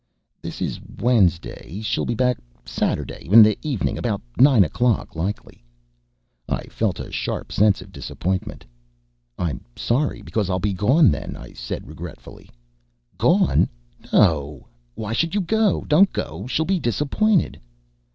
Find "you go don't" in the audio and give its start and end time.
15.35-16.11